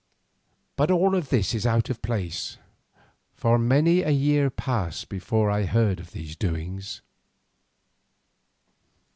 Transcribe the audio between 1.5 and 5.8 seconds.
is out of place, for many a year passed away before I